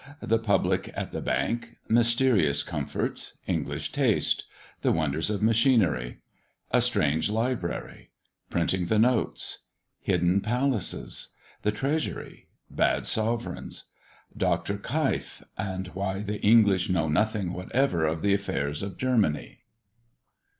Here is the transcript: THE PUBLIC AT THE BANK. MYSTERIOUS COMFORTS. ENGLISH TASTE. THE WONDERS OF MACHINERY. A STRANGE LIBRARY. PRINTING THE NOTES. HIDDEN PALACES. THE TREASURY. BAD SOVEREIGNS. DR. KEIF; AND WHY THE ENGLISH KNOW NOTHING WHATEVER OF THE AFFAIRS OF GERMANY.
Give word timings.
THE 0.19 0.39
PUBLIC 0.39 0.89
AT 0.95 1.11
THE 1.11 1.21
BANK. 1.21 1.75
MYSTERIOUS 1.87 2.63
COMFORTS. 2.63 3.33
ENGLISH 3.47 3.91
TASTE. 3.91 4.45
THE 4.81 4.91
WONDERS 4.91 5.29
OF 5.29 5.43
MACHINERY. 5.43 6.17
A 6.71 6.81
STRANGE 6.81 7.29
LIBRARY. 7.29 8.09
PRINTING 8.49 8.85
THE 8.85 8.97
NOTES. 8.97 9.59
HIDDEN 10.01 10.41
PALACES. 10.41 11.27
THE 11.61 11.71
TREASURY. 11.71 12.47
BAD 12.71 13.05
SOVEREIGNS. 13.05 13.83
DR. 14.35 14.57
KEIF; 14.79 15.43
AND 15.55 15.89
WHY 15.89 16.23
THE 16.23 16.43
ENGLISH 16.43 16.89
KNOW 16.89 17.07
NOTHING 17.07 17.53
WHATEVER 17.53 18.03
OF 18.03 18.23
THE 18.23 18.33
AFFAIRS 18.33 18.81
OF 18.81 18.97
GERMANY. 18.97 19.59